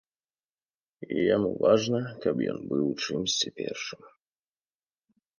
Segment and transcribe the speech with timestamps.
[1.35, 4.01] Яму важна, каб ён быў у чымсьці першым.